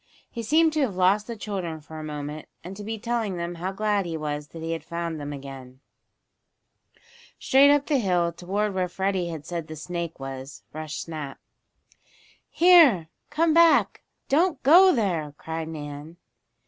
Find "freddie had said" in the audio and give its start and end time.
8.89-9.67